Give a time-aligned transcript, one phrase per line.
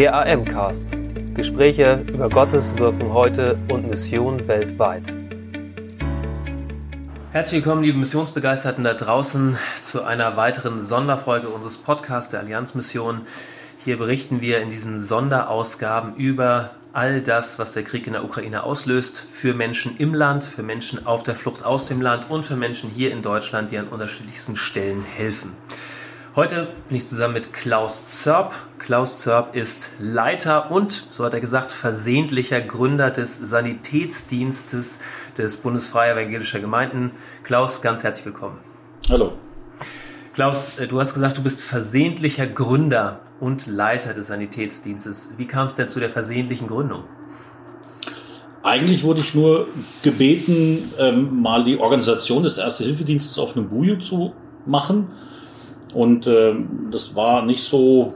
[0.00, 0.96] Der AM-Cast.
[1.34, 5.02] Gespräche über Gottes Wirken heute und Mission weltweit.
[7.32, 13.26] Herzlich willkommen, liebe Missionsbegeisterten da draußen, zu einer weiteren Sonderfolge unseres Podcasts der Allianzmission.
[13.84, 18.62] Hier berichten wir in diesen Sonderausgaben über all das, was der Krieg in der Ukraine
[18.62, 22.56] auslöst, für Menschen im Land, für Menschen auf der Flucht aus dem Land und für
[22.56, 25.52] Menschen hier in Deutschland, die an unterschiedlichsten Stellen helfen.
[26.40, 28.54] Heute bin ich zusammen mit Klaus Zörp.
[28.78, 35.00] Klaus Zörp ist Leiter und, so hat er gesagt, versehentlicher Gründer des Sanitätsdienstes
[35.36, 37.10] des Bundesfreie Evangelischer Gemeinden.
[37.42, 38.56] Klaus, ganz herzlich willkommen.
[39.10, 39.34] Hallo.
[40.32, 45.34] Klaus, äh, du hast gesagt, du bist versehentlicher Gründer und Leiter des Sanitätsdienstes.
[45.36, 47.04] Wie kam es denn zu der versehentlichen Gründung?
[48.62, 49.68] Eigentlich wurde ich nur
[50.02, 54.32] gebeten, ähm, mal die Organisation des Erste-Hilfe-Dienstes auf einem Buju zu
[54.64, 55.08] machen
[55.94, 56.54] und äh,
[56.90, 58.14] das war nicht so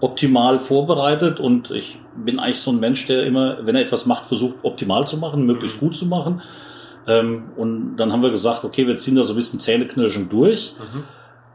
[0.00, 4.26] optimal vorbereitet und ich bin eigentlich so ein Mensch, der immer, wenn er etwas macht,
[4.26, 6.42] versucht optimal zu machen, möglichst gut zu machen.
[7.06, 10.74] Ähm, und dann haben wir gesagt, okay, wir ziehen da so ein bisschen Zähneknirschen durch.
[10.78, 11.04] Mhm.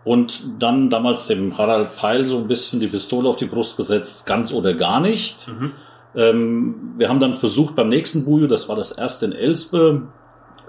[0.03, 4.25] Und dann damals dem Harald Peil so ein bisschen die Pistole auf die Brust gesetzt,
[4.25, 5.49] ganz oder gar nicht.
[5.49, 5.71] Mhm.
[6.15, 10.03] Ähm, wir haben dann versucht beim nächsten Bujo, das war das erste in Elsbe,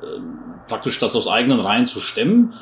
[0.02, 0.20] äh,
[0.68, 2.54] praktisch das aus eigenen Reihen zu stemmen.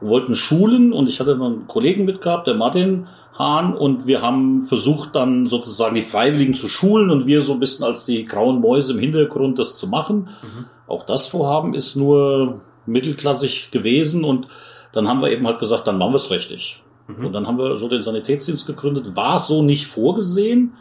[0.00, 3.06] Wir wollten schulen und ich hatte einen Kollegen mitgehabt, der Martin
[3.38, 7.60] Hahn, und wir haben versucht dann sozusagen die Freiwilligen zu schulen und wir so ein
[7.60, 10.28] bisschen als die grauen Mäuse im Hintergrund das zu machen.
[10.42, 10.66] Mhm.
[10.86, 14.48] Auch das Vorhaben ist nur mittelklassig gewesen und
[14.92, 16.82] dann haben wir eben halt gesagt, dann machen wir es richtig.
[17.06, 17.26] Mhm.
[17.26, 19.16] Und dann haben wir so den Sanitätsdienst gegründet.
[19.16, 20.74] War so nicht vorgesehen.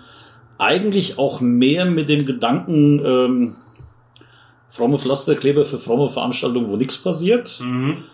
[0.57, 3.55] Eigentlich auch mehr mit dem Gedanken, ähm,
[4.69, 7.59] fromme Pflasterkleber für fromme Veranstaltungen, wo nichts passiert.
[7.61, 8.05] Mhm.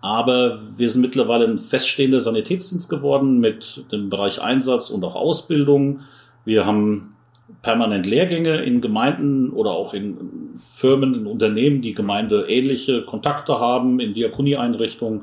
[0.00, 6.00] Aber wir sind mittlerweile ein feststehender Sanitätsdienst geworden mit dem Bereich Einsatz und auch Ausbildung.
[6.44, 7.16] Wir haben
[7.62, 14.14] permanent Lehrgänge in Gemeinden oder auch in Firmen, in Unternehmen, die gemeindeähnliche Kontakte haben, in
[14.14, 15.22] Diakonieeinrichtungen,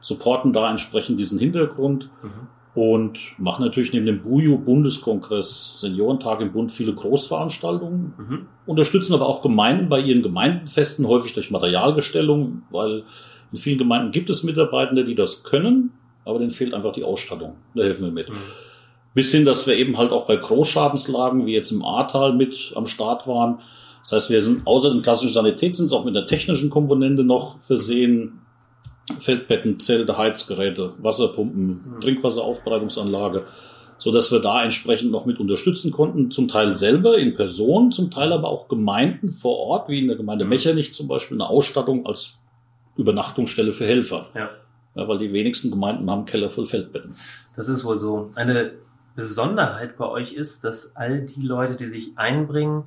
[0.00, 2.08] supporten da entsprechend diesen Hintergrund.
[2.22, 8.46] Mhm und machen natürlich neben dem BUJU Bundeskongress Seniorentag im Bund viele Großveranstaltungen, mhm.
[8.66, 13.04] unterstützen aber auch Gemeinden bei ihren Gemeindenfesten, häufig durch Materialgestellung, weil
[13.50, 15.90] in vielen Gemeinden gibt es Mitarbeitende, die das können,
[16.24, 17.54] aber denen fehlt einfach die Ausstattung.
[17.74, 18.28] Da helfen wir mit.
[18.28, 18.34] Mhm.
[19.14, 22.86] Bis hin, dass wir eben halt auch bei Großschadenslagen, wie jetzt im Ahrtal, mit am
[22.86, 23.58] Start waren.
[24.02, 28.40] Das heißt, wir sind außer dem klassischen Sanitätsdienst auch mit der technischen Komponente noch versehen,
[29.18, 32.00] Feldbetten, Zelte, Heizgeräte, Wasserpumpen, mhm.
[32.00, 33.44] Trinkwasseraufbereitungsanlage,
[33.98, 36.30] so dass wir da entsprechend noch mit unterstützen konnten.
[36.30, 40.16] Zum Teil selber in Person, zum Teil aber auch Gemeinden vor Ort, wie in der
[40.16, 40.50] Gemeinde mhm.
[40.50, 42.44] Mechernich zum Beispiel, eine Ausstattung als
[42.96, 44.28] Übernachtungsstelle für Helfer.
[44.34, 44.50] Ja.
[44.94, 45.08] ja.
[45.08, 47.14] weil die wenigsten Gemeinden haben Keller voll Feldbetten.
[47.56, 48.30] Das ist wohl so.
[48.36, 48.72] Eine
[49.16, 52.84] Besonderheit bei euch ist, dass all die Leute, die sich einbringen,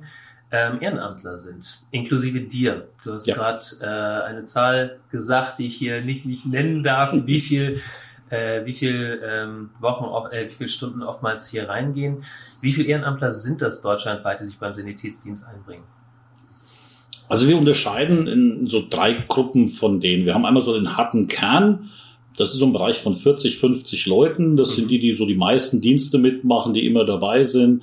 [0.54, 2.86] ähm, Ehrenamtler sind, inklusive dir.
[3.02, 3.34] Du hast ja.
[3.34, 7.80] gerade äh, eine Zahl gesagt, die ich hier nicht, nicht nennen darf, wie viel
[8.30, 12.22] äh, wie viel ähm, Wochen, äh, wie viele Stunden oftmals hier reingehen.
[12.60, 15.84] Wie viele Ehrenamtler sind das deutschlandweit, die sich beim Sanitätsdienst einbringen?
[17.28, 20.24] Also wir unterscheiden in so drei Gruppen von denen.
[20.24, 21.90] Wir haben einmal so den harten Kern.
[22.36, 24.56] Das ist so ein Bereich von 40, 50 Leuten.
[24.56, 24.74] Das mhm.
[24.74, 27.82] sind die, die so die meisten Dienste mitmachen, die immer dabei sind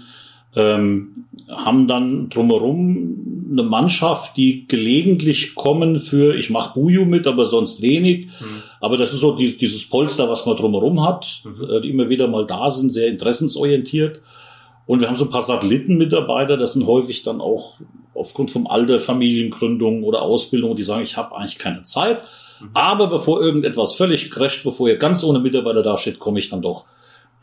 [0.55, 7.45] ähm, haben dann drumherum eine Mannschaft, die gelegentlich kommen für, ich mache Buju mit, aber
[7.45, 8.27] sonst wenig.
[8.27, 8.63] Mhm.
[8.79, 11.69] Aber das ist so die, dieses Polster, was man drumherum hat, mhm.
[11.69, 14.21] äh, die immer wieder mal da sind, sehr interessensorientiert.
[14.87, 17.75] Und wir haben so ein paar Satellitenmitarbeiter, das sind häufig dann auch
[18.13, 22.23] aufgrund vom Alter, Familiengründung oder Ausbildung, die sagen, ich habe eigentlich keine Zeit.
[22.59, 22.69] Mhm.
[22.73, 26.85] Aber bevor irgendetwas völlig crasht, bevor ihr ganz ohne Mitarbeiter dasteht, komme ich dann doch.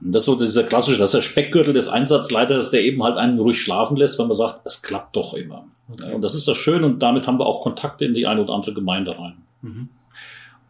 [0.01, 3.39] Das ist so dieser klassische, das ist der Speckgürtel des Einsatzleiters, der eben halt einen
[3.39, 5.65] ruhig schlafen lässt, wenn man sagt, es klappt doch immer.
[5.93, 6.15] Okay.
[6.15, 8.55] Und das ist das Schöne und damit haben wir auch Kontakte in die eine oder
[8.55, 9.39] andere Gemeinde rein.
[9.63, 9.89] Mhm.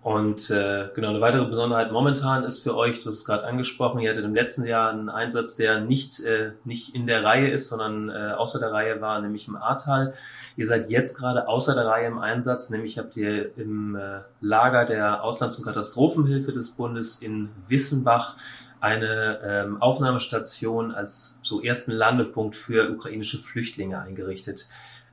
[0.08, 4.00] Und äh, genau, eine weitere Besonderheit momentan ist für euch, du hast es gerade angesprochen,
[4.00, 7.68] ihr hattet im letzten Jahr einen Einsatz, der nicht, äh, nicht in der Reihe ist,
[7.68, 10.14] sondern äh, außer der Reihe war, nämlich im Ahrtal.
[10.56, 14.86] Ihr seid jetzt gerade außer der Reihe im Einsatz, nämlich habt ihr im äh, Lager
[14.86, 18.36] der Auslands- und Katastrophenhilfe des Bundes in Wissenbach
[18.80, 24.66] eine ähm, Aufnahmestation als so ersten Landepunkt für ukrainische Flüchtlinge eingerichtet.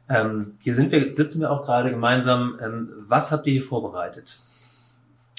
[0.10, 2.60] Ähm, hier sind wir, sitzen wir auch gerade gemeinsam.
[2.64, 4.40] Ähm, was habt ihr hier vorbereitet?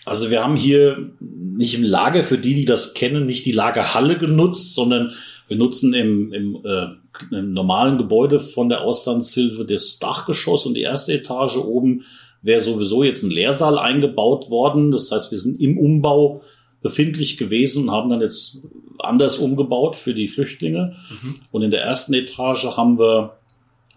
[0.05, 4.17] Also wir haben hier nicht im Lager, für die, die das kennen, nicht die Lagerhalle
[4.17, 5.13] genutzt, sondern
[5.49, 6.87] wir nutzen im, im, äh,
[7.33, 12.05] im normalen Gebäude von der Auslandshilfe das Dachgeschoss und die erste Etage oben
[12.43, 14.93] wäre sowieso jetzt ein Lehrsaal eingebaut worden.
[14.93, 16.43] Das heißt, wir sind im Umbau
[16.87, 18.61] befindlich gewesen und haben dann jetzt
[19.01, 20.95] anders umgebaut für die Flüchtlinge.
[21.11, 21.41] Mhm.
[21.51, 23.39] Und in der ersten Etage haben wir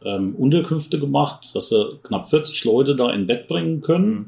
[0.04, 4.10] ähm, Unterkünfte gemacht, dass wir knapp 40 Leute da in Bett bringen können.
[4.10, 4.26] Mhm.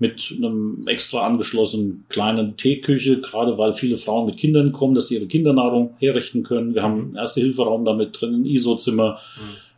[0.00, 5.16] Mit einem extra angeschlossenen kleinen Teeküche, gerade weil viele Frauen mit Kindern kommen, dass sie
[5.16, 6.74] ihre Kindernahrung herrichten können.
[6.74, 9.18] Wir haben einen Erste-Hilferaum damit drin, ein ISO-Zimmer,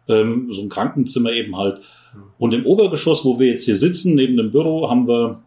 [0.07, 0.15] mhm.
[0.15, 1.79] ähm, so ein Krankenzimmer eben halt.
[1.79, 2.21] Mhm.
[2.39, 5.43] Und im Obergeschoss, wo wir jetzt hier sitzen, neben dem Büro, haben wir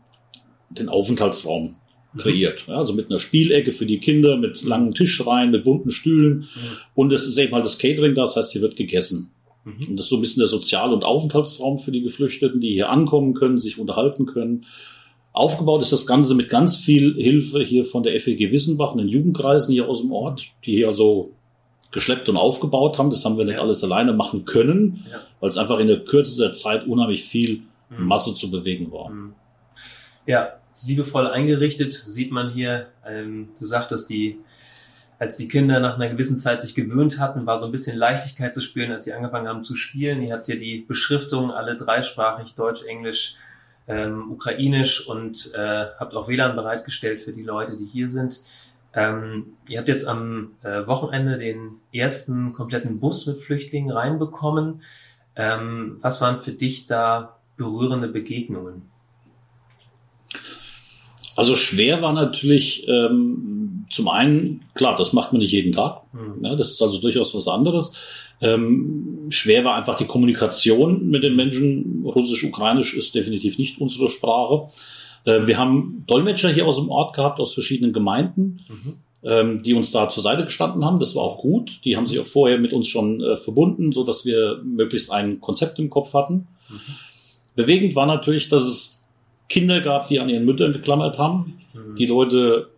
[0.72, 1.76] den Aufenthaltsraum mhm.
[2.18, 2.66] Kreiert.
[2.68, 6.40] Ja, also mit einer Spielecke für die Kinder, mit langen Tischreihen, mit bunten Stühlen.
[6.40, 6.48] Mhm.
[6.96, 9.32] Und es ist eben halt das Catering da, das heißt, hier wird gegessen.
[9.64, 9.90] Mhm.
[9.90, 12.90] Und das ist so ein bisschen der Sozial- und Aufenthaltsraum für die Geflüchteten, die hier
[12.90, 14.66] ankommen können, sich unterhalten können.
[15.32, 19.74] Aufgebaut ist das Ganze mit ganz viel Hilfe hier von der FEG Wissenbach, den Jugendkreisen
[19.74, 21.32] hier aus dem Ort, die hier also
[21.92, 23.10] geschleppt und aufgebaut haben.
[23.10, 23.62] Das haben wir nicht ja.
[23.62, 25.22] alles alleine machen können, ja.
[25.40, 28.06] weil es einfach in der Kürze der Zeit unheimlich viel mhm.
[28.06, 29.10] Masse zu bewegen war.
[29.10, 29.34] Mhm.
[30.28, 30.54] Ja,
[30.86, 34.40] liebevoll eingerichtet sieht man hier, ähm, du sagtest, die
[35.20, 38.54] als die Kinder nach einer gewissen Zeit sich gewöhnt hatten, war so ein bisschen Leichtigkeit
[38.54, 40.22] zu spüren, als sie angefangen haben zu spielen.
[40.22, 43.38] Ihr habt ja die Beschriftung alle dreisprachig, Deutsch, Englisch,
[43.88, 48.42] ähm, Ukrainisch und äh, habt auch WLAN bereitgestellt für die Leute, die hier sind.
[48.94, 54.82] Ähm, ihr habt jetzt am äh, Wochenende den ersten kompletten Bus mit Flüchtlingen reinbekommen.
[55.36, 58.93] Ähm, was waren für dich da berührende Begegnungen?
[61.36, 66.02] Also schwer war natürlich ähm, zum einen, klar, das macht man nicht jeden Tag.
[66.14, 66.44] Mhm.
[66.44, 67.98] Ja, das ist also durchaus was anderes.
[68.42, 72.04] Ähm, schwer war einfach die Kommunikation mit den Menschen.
[72.06, 74.68] Russisch, Ukrainisch ist definitiv nicht unsere Sprache.
[75.26, 78.94] Äh, wir haben Dolmetscher hier aus dem Ort gehabt, aus verschiedenen Gemeinden, mhm.
[79.24, 81.00] ähm, die uns da zur Seite gestanden haben.
[81.00, 81.80] Das war auch gut.
[81.86, 85.40] Die haben sich auch vorher mit uns schon äh, verbunden, so dass wir möglichst ein
[85.40, 86.48] Konzept im Kopf hatten.
[86.70, 86.80] Mhm.
[87.56, 88.93] Bewegend war natürlich, dass es
[89.54, 91.60] Kinder gab, die an ihren Müttern geklammert haben.
[91.74, 91.96] Mhm.
[91.96, 92.70] Die Leute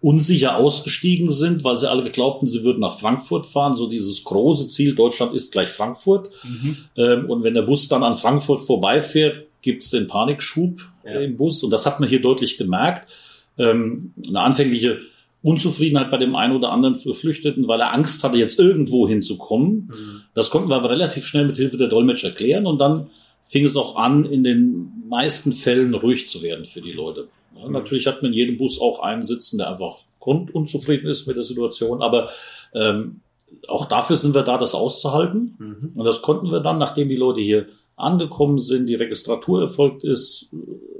[0.00, 3.74] unsicher ausgestiegen sind, weil sie alle glaubten, sie würden nach Frankfurt fahren.
[3.74, 6.30] So dieses große Ziel, Deutschland ist gleich Frankfurt.
[6.42, 6.76] Mhm.
[6.96, 11.20] Ähm, und wenn der Bus dann an Frankfurt vorbeifährt, gibt es den Panikschub ja.
[11.20, 11.62] im Bus.
[11.62, 13.10] Und das hat man hier deutlich gemerkt.
[13.58, 14.98] Ähm, eine anfängliche
[15.42, 19.90] Unzufriedenheit bei dem einen oder anderen Geflüchteten, weil er Angst hatte, jetzt irgendwo hinzukommen.
[19.90, 20.20] Mhm.
[20.32, 22.66] Das konnten wir aber relativ schnell mit Hilfe der Dolmetscher klären.
[22.66, 23.08] Und dann
[23.44, 27.28] fing es auch an, in den meisten Fällen ruhig zu werden für die Leute.
[27.56, 27.72] Ja, mhm.
[27.72, 31.42] Natürlich hat man in jedem Bus auch einen sitzen, der einfach grundunzufrieden ist mit der
[31.42, 32.30] Situation, aber
[32.74, 33.20] ähm,
[33.68, 35.54] auch dafür sind wir da, das auszuhalten.
[35.58, 35.92] Mhm.
[35.94, 40.50] Und das konnten wir dann, nachdem die Leute hier angekommen sind, die Registratur erfolgt ist,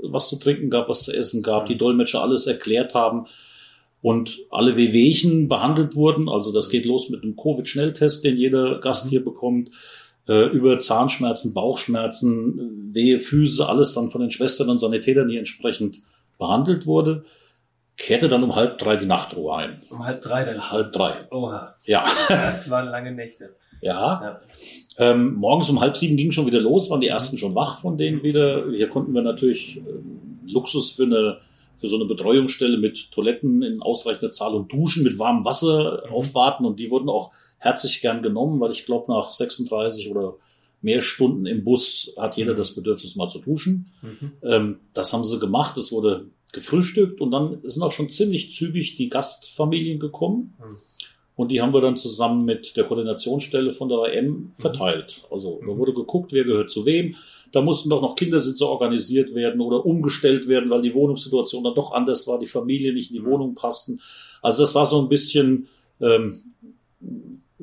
[0.03, 3.27] was zu trinken gab, was zu essen gab, die Dolmetscher alles erklärt haben
[4.01, 6.29] und alle Wehwehchen behandelt wurden.
[6.29, 9.11] Also das geht los mit einem Covid-Schnelltest, den jeder Gast mhm.
[9.11, 9.71] hier bekommt
[10.29, 16.01] äh, über Zahnschmerzen, Bauchschmerzen, Wehe, Füße, alles dann von den Schwestern und Sanitätern hier entsprechend
[16.39, 17.25] behandelt wurde,
[17.97, 19.83] kehrte dann um halb drei die Nachtruhe ein.
[19.91, 20.71] Um halb drei dann?
[20.71, 21.27] Halb drei.
[21.31, 21.75] Oha.
[21.85, 22.05] Ja.
[22.29, 23.55] Das waren lange Nächte.
[23.81, 24.23] Ja.
[24.23, 24.41] ja.
[24.99, 27.99] Ähm, morgens um halb sieben ging schon wieder los, waren die ersten schon wach von
[27.99, 28.71] denen wieder.
[28.71, 29.83] Hier konnten wir natürlich äh,
[30.47, 31.39] Luxus für eine
[31.77, 36.15] für so eine Betreuungsstelle mit Toiletten in ausreichender Zahl und Duschen mit warmem Wasser mhm.
[36.15, 37.33] aufwarten und die wurden auch
[37.65, 40.37] herzlich gern genommen, weil ich glaube, nach 36 oder
[40.83, 42.59] mehr Stunden im Bus hat jeder mhm.
[42.59, 43.91] das Bedürfnis, mal zu duschen.
[44.03, 44.33] Mhm.
[44.43, 45.77] Ähm, das haben sie gemacht.
[45.79, 50.55] Es wurde gefrühstückt und dann sind auch schon ziemlich zügig die Gastfamilien gekommen.
[50.59, 50.77] Mhm.
[51.37, 54.53] Und die haben wir dann zusammen mit der Koordinationsstelle von der AM mhm.
[54.59, 55.23] verteilt.
[55.31, 55.79] Also da mhm.
[55.79, 57.17] wurde geguckt, wer gehört zu wem.
[57.51, 61.93] Da mussten doch noch Kindersitze organisiert werden oder umgestellt werden, weil die Wohnungssituation dann doch
[61.93, 64.01] anders war, die Familien nicht in die Wohnung passten.
[64.43, 65.69] Also das war so ein bisschen
[66.01, 66.43] ähm,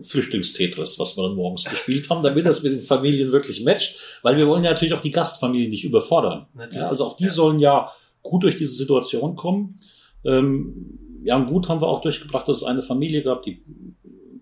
[0.04, 4.38] Flüchtlingstetris, was wir dann morgens gespielt haben, damit das mit den Familien wirklich matcht, weil
[4.38, 6.48] wir wollen ja natürlich auch die Gastfamilien nicht überfordern.
[6.72, 7.30] Ja, also auch die ja.
[7.30, 7.92] sollen ja
[8.24, 9.80] gut durch diese Situation kommen.
[10.24, 13.64] Ähm, ja, und gut haben wir auch durchgebracht, dass es eine Familie gab, die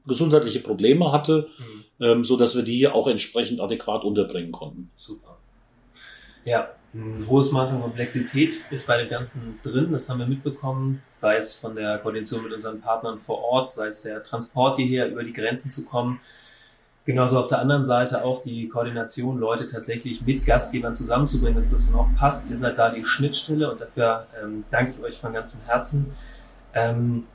[0.07, 2.05] gesundheitliche Probleme hatte, mhm.
[2.05, 4.91] ähm, so dass wir die auch entsprechend adäquat unterbringen konnten.
[4.97, 5.37] Super.
[6.45, 11.03] Ja, ein hohes Maß an Komplexität ist bei dem Ganzen drin, das haben wir mitbekommen,
[11.13, 15.09] sei es von der Koordination mit unseren Partnern vor Ort, sei es der Transport hierher
[15.09, 16.19] über die Grenzen zu kommen.
[17.05, 21.91] Genauso auf der anderen Seite auch die Koordination, Leute tatsächlich mit Gastgebern zusammenzubringen, dass das
[21.91, 22.49] dann auch passt.
[22.49, 26.11] Ihr seid da die Schnittstelle und dafür ähm, danke ich euch von ganzem Herzen.
[26.73, 27.25] Ähm,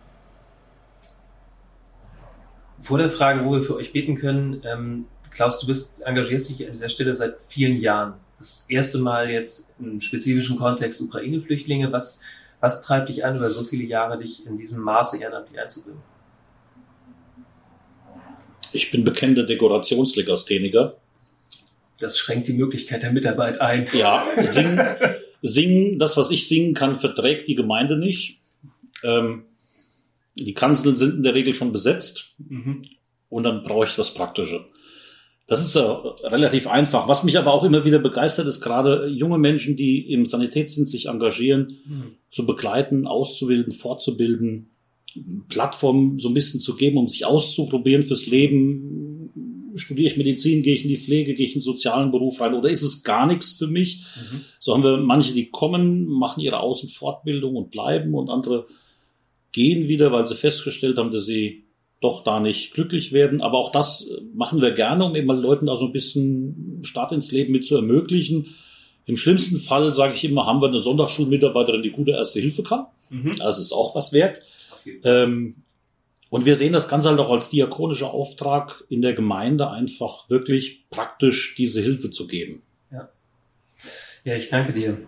[2.81, 6.65] vor der Frage, wo wir für euch beten können, ähm, Klaus, du bist, engagierst dich
[6.65, 11.93] an dieser Stelle seit vielen Jahren das erste Mal jetzt im spezifischen Kontext Ukraine-Flüchtlinge.
[11.93, 12.21] Was,
[12.61, 16.01] was treibt dich an, über so viele Jahre dich in diesem Maße ehrenamtlich einzubringen?
[18.73, 20.97] Ich bin bekennender Dekorationslegastheniker.
[21.99, 23.87] Das schränkt die Möglichkeit der Mitarbeit ein.
[23.93, 24.81] Ja, singen,
[25.43, 28.41] singen, das, was ich singen kann, verträgt die Gemeinde nicht.
[29.03, 29.45] Ähm,
[30.37, 32.85] die Kanzeln sind in der Regel schon besetzt mhm.
[33.29, 34.67] und dann brauche ich das Praktische.
[35.47, 37.07] Das ist äh, relativ einfach.
[37.07, 41.07] Was mich aber auch immer wieder begeistert, ist gerade junge Menschen, die im Sanitätsdienst sich
[41.07, 42.05] engagieren, mhm.
[42.31, 44.71] zu begleiten, auszubilden, fortzubilden,
[45.49, 49.73] Plattform so ein bisschen zu geben, um sich auszuprobieren fürs Leben.
[49.77, 52.55] Studiere ich Medizin, gehe ich in die Pflege, gehe ich in den sozialen Beruf rein
[52.55, 54.05] oder ist es gar nichts für mich?
[54.17, 54.41] Mhm.
[54.61, 58.67] So haben wir manche, die kommen, machen ihre Außenfortbildung und bleiben und andere
[59.53, 61.64] gehen wieder, weil sie festgestellt haben, dass sie
[62.05, 63.41] doch da nicht glücklich werden.
[63.41, 67.13] Aber auch das machen wir gerne, um eben mal Leuten da so ein bisschen Start
[67.13, 68.55] ins Leben mit zu ermöglichen.
[69.07, 72.87] Im schlimmsten Fall, sage ich immer, haben wir eine Sonntagsschulmitarbeiterin, die gute erste Hilfe kann.
[73.11, 73.37] Mhm.
[73.37, 74.41] Das ist auch was wert.
[75.03, 75.57] Ähm,
[76.31, 80.85] und wir sehen das Ganze halt auch als diakonischer Auftrag in der Gemeinde, einfach wirklich
[80.91, 82.63] praktisch diese Hilfe zu geben.
[82.91, 83.09] Ja,
[84.25, 84.99] ja ich danke dir.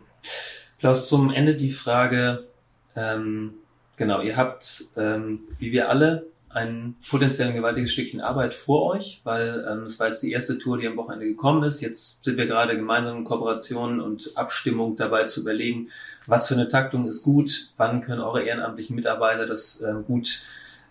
[0.79, 2.47] Klaus, zum Ende die Frage,
[2.95, 3.55] ähm,
[3.97, 6.27] genau, ihr habt, ähm, wie wir alle,
[6.57, 10.79] ein potenziell gewaltiges Stückchen Arbeit vor euch, weil ähm, es war jetzt die erste Tour,
[10.79, 11.83] die am Wochenende gekommen ist.
[11.83, 15.91] Jetzt sind wir gerade gemeinsam in Kooperation und Abstimmung dabei zu überlegen,
[16.27, 20.41] was für eine Taktung ist gut, wann können eure ehrenamtlichen Mitarbeiter das ähm, gut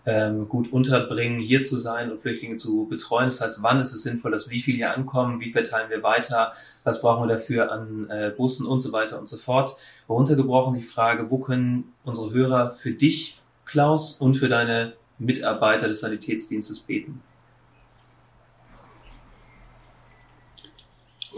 [0.08, 3.26] ähm, gut unterbringen, hier zu sein und Flüchtlinge zu betreuen.
[3.26, 6.52] Das heißt, wann ist es sinnvoll, dass wie viel hier ankommen, wie verteilen wir weiter,
[6.84, 9.74] was brauchen wir dafür an äh, Bussen und so weiter und so fort.
[10.08, 16.00] Runtergebrochen die Frage, wo können unsere Hörer für dich, Klaus, und für deine Mitarbeiter des
[16.00, 17.22] Sanitätsdienstes beten?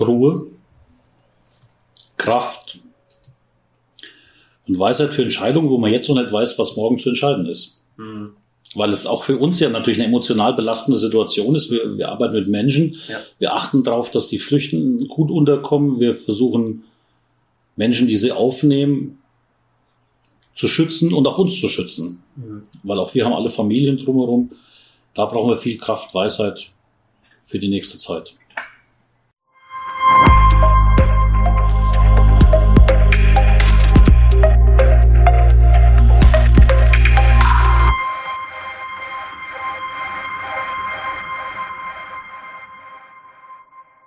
[0.01, 0.47] Ruhe,
[2.17, 2.81] Kraft
[4.67, 7.83] und Weisheit für Entscheidungen, wo man jetzt noch nicht weiß, was morgen zu entscheiden ist.
[7.97, 8.35] Mhm.
[8.75, 11.71] Weil es auch für uns ja natürlich eine emotional belastende Situation ist.
[11.71, 12.97] Wir, wir arbeiten mit Menschen.
[13.09, 13.19] Ja.
[13.39, 16.01] Wir achten darauf, dass die Flüchtenden gut unterkommen.
[16.01, 16.85] Wir versuchen
[17.77, 19.19] Menschen, die sie aufnehmen,
[20.59, 22.21] zu schützen und auch uns zu schützen.
[22.35, 22.65] Mhm.
[22.83, 24.50] Weil auch wir haben alle Familien drumherum.
[25.15, 26.73] Da brauchen wir viel Kraft, Weisheit
[27.45, 28.35] für die nächste Zeit.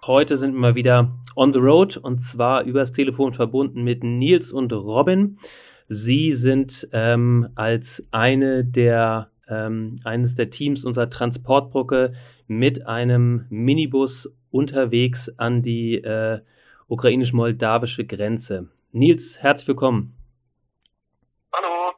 [0.05, 4.51] Heute sind wir mal wieder on the road und zwar übers Telefon verbunden mit Nils
[4.51, 5.37] und Robin.
[5.93, 12.13] Sie sind ähm, als eine der, ähm, eines der Teams unserer Transportbrücke
[12.47, 16.39] mit einem Minibus unterwegs an die äh,
[16.87, 18.69] ukrainisch-moldawische Grenze.
[18.93, 20.13] Nils, herzlich willkommen.
[21.53, 21.91] Hallo.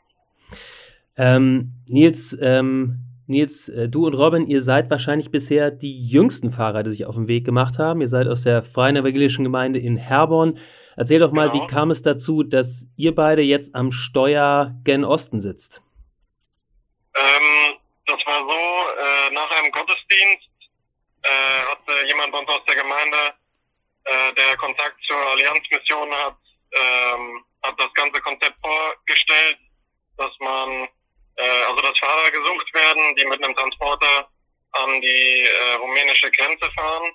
[1.16, 2.98] Ähm, Nils, ähm,
[3.28, 7.14] Nils, äh, du und Robin, ihr seid wahrscheinlich bisher die jüngsten Fahrer, die sich auf
[7.14, 8.02] den Weg gemacht haben.
[8.02, 10.58] Ihr seid aus der Freien Evangelischen Gemeinde in Herborn.
[10.96, 11.64] Erzähl doch mal, genau.
[11.64, 15.82] wie kam es dazu, dass ihr beide jetzt am Steuer gen Osten sitzt?
[17.16, 20.50] Ähm, das war so, äh, nach einem Gottesdienst
[21.24, 23.18] äh, hatte jemand bei uns aus der Gemeinde,
[24.06, 26.38] äh, der Kontakt zur Allianzmission hat,
[26.74, 29.58] ähm, hat das ganze Konzept vorgestellt,
[30.18, 30.88] dass man,
[31.38, 34.28] äh, also dass Fahrer gesucht werden, die mit einem Transporter
[34.74, 37.12] an die äh, rumänische Grenze fahren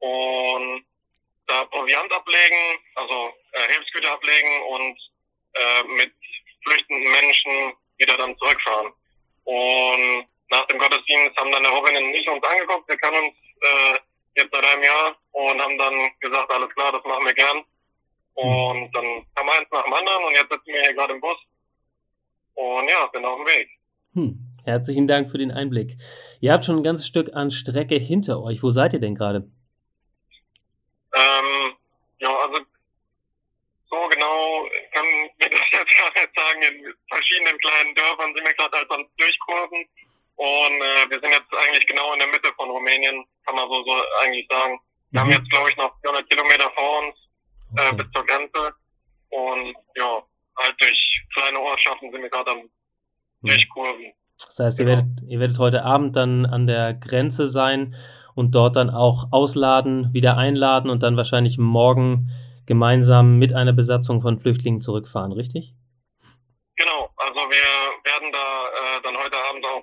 [0.00, 0.84] und
[1.48, 4.98] da Proviant ablegen, also äh, Hilfsgüter ablegen und
[5.54, 6.12] äh, mit
[6.64, 8.92] flüchtenden Menschen wieder dann zurückfahren.
[9.44, 13.34] Und nach dem Gottesdienst haben dann der Robin und ich uns angeguckt, wir kennen uns
[13.60, 13.98] äh,
[14.36, 17.64] jetzt seit einem Jahr und haben dann gesagt, alles klar, das machen wir gern.
[18.34, 21.36] Und dann kam eins nach dem anderen und jetzt sitzen wir hier gerade im Bus.
[22.54, 23.68] Und ja, sind auf dem Weg.
[24.14, 24.38] Hm.
[24.64, 25.96] Herzlichen Dank für den Einblick.
[26.40, 28.62] Ihr habt schon ein ganzes Stück an Strecke hinter euch.
[28.62, 29.50] Wo seid ihr denn gerade?
[31.14, 31.72] Ähm,
[32.18, 32.58] ja, also
[33.90, 35.06] so genau kann
[35.38, 36.62] wir das jetzt gar nicht sagen.
[36.62, 39.84] In verschiedenen kleinen Dörfern sind wir gerade halt am Durchkurven.
[40.36, 43.82] Und äh, wir sind jetzt eigentlich genau in der Mitte von Rumänien, kann man so,
[43.84, 44.78] so eigentlich sagen.
[45.10, 45.24] Wir mhm.
[45.24, 47.16] haben jetzt, glaube ich, noch 400 Kilometer vor uns
[47.76, 47.96] äh, okay.
[47.96, 48.74] bis zur Grenze.
[49.30, 50.22] Und ja,
[50.58, 53.48] halt durch kleine Ortschaften sind wir gerade am mhm.
[53.48, 54.12] Durchkurven.
[54.46, 54.90] Das heißt, genau.
[54.90, 57.96] ihr, werdet, ihr werdet heute Abend dann an der Grenze sein
[58.36, 62.30] und dort dann auch ausladen, wieder einladen und dann wahrscheinlich morgen
[62.66, 65.74] gemeinsam mit einer Besatzung von Flüchtlingen zurückfahren, richtig?
[66.78, 67.68] Genau, also wir
[68.06, 69.82] werden da äh, dann heute Abend auch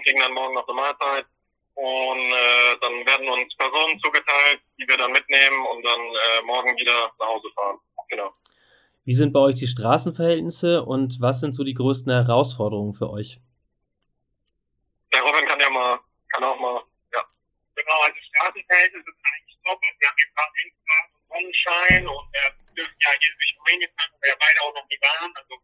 [0.00, 1.26] übernachten, kriegen dann morgen noch eine Mahlzeit
[1.74, 6.76] und äh, dann werden uns Personen zugeteilt, die wir dann mitnehmen und dann äh, morgen
[6.76, 7.78] wieder nach Hause fahren.
[8.08, 8.34] Genau.
[9.04, 13.40] Wie sind bei euch die Straßenverhältnisse und was sind so die größten Herausforderungen für euch?
[15.12, 16.82] Der Robin kann ja mal, kann auch mal
[17.76, 19.80] Genau, also Straßenverhältnisse sind eigentlich top.
[19.80, 24.10] Wir haben jetzt gerade Endgrad und Sonnenschein und wir dürfen ja hier durch Rumänien fahren,
[24.12, 25.32] wo wir beide auch noch nie waren.
[25.32, 25.54] Also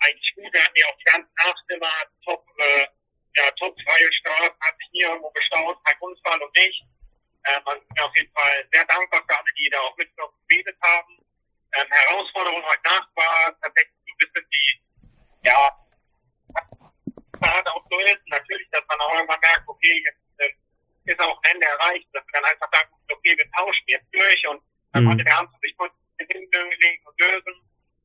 [0.00, 0.52] eigentlich gut.
[0.52, 2.86] Wir hatten ja auch die ganze Nacht immer top, äh,
[3.36, 6.82] ja, top freie Straßen, hat sich nie irgendwo gestaut, kein Unfall und nicht.
[7.44, 10.16] Äh, man ist mir auf jeden Fall sehr dankbar für alle, die da auch mit
[10.16, 11.18] noch gebetet haben.
[11.76, 14.80] Ähm, Herausforderung heute Nacht war tatsächlich so ein bisschen die,
[15.44, 15.60] ja,
[17.36, 18.24] Fahrt auch so ist.
[18.28, 20.52] Natürlich, dass man auch irgendwann merkt, okay, jetzt äh,
[21.04, 22.88] ist auch ein Ende erreicht, dass wir dann einfach sagen,
[23.36, 24.60] okay, wir tauschen jetzt durch und
[24.92, 25.08] dann Mhm.
[25.08, 27.54] konnte der Arzt sich kurz hinlegen und lösen.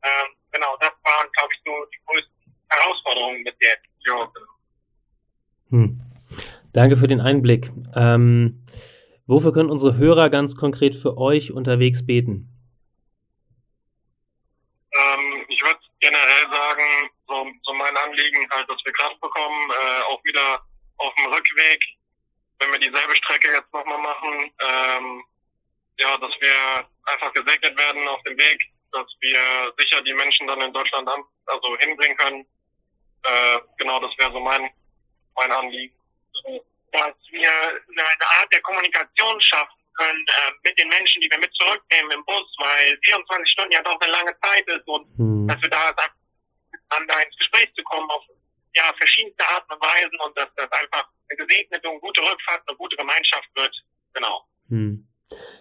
[0.03, 3.85] Ähm, genau, das waren, glaube ich, so die größten Herausforderungen bis jetzt.
[4.07, 4.51] Ja, genau.
[5.69, 6.01] Hm.
[6.73, 7.69] Danke für den Einblick.
[7.95, 8.65] Ähm,
[9.27, 12.47] wofür können unsere Hörer ganz konkret für euch unterwegs beten?
[14.93, 20.01] Ähm, ich würde generell sagen, so, so mein Anliegen halt, dass wir Kraft bekommen, äh,
[20.03, 20.65] auch wieder
[20.97, 21.79] auf dem Rückweg,
[22.61, 25.23] wenn wir dieselbe Strecke jetzt nochmal machen, ähm,
[25.99, 30.61] ja, dass wir einfach gesegnet werden auf dem Weg, dass wir sicher die Menschen dann
[30.61, 32.45] in Deutschland an, also hinbringen können.
[33.23, 34.69] Äh, genau, das wäre so mein,
[35.35, 35.95] mein Anliegen.
[36.91, 37.49] dass wir
[37.89, 42.25] eine Art der Kommunikation schaffen können äh, mit den Menschen, die wir mit zurücknehmen im
[42.25, 45.47] Bus, weil 24 Stunden ja doch eine lange Zeit ist und Hm.
[45.47, 45.93] dass wir da
[46.71, 48.23] miteinander ins Gespräch zu kommen auf
[48.75, 52.77] ja, verschiedenste Arten und Weisen und dass das einfach eine gesegnete und gute Rückfahrt, eine
[52.77, 53.75] gute Gemeinschaft wird.
[54.13, 54.45] Genau.
[54.69, 55.07] Hm.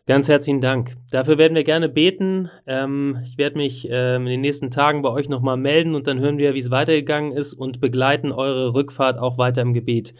[0.06, 0.96] Ganz herzlichen Dank.
[1.12, 2.50] Dafür werden wir gerne beten.
[2.66, 6.18] Ähm, ich werde mich ähm, in den nächsten Tagen bei euch nochmal melden und dann
[6.18, 10.14] hören wir, wie es weitergegangen ist und begleiten eure Rückfahrt auch weiter im Gebet.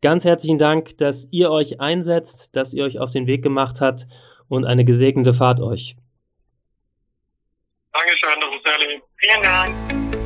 [0.00, 4.06] Ganz herzlichen Dank, dass ihr euch einsetzt, dass ihr euch auf den Weg gemacht habt
[4.48, 5.96] und eine gesegnete Fahrt euch.
[7.92, 9.02] Dankeschön, lieb.
[9.18, 10.25] Vielen Dank.